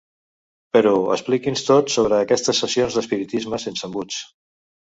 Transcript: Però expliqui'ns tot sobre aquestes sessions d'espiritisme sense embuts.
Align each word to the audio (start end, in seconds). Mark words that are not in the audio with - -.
Però 0.77 0.93
expliqui'ns 1.15 1.63
tot 1.67 1.93
sobre 1.97 2.17
aquestes 2.21 2.65
sessions 2.65 2.99
d'espiritisme 2.99 3.63
sense 3.67 3.89
embuts. 3.91 4.23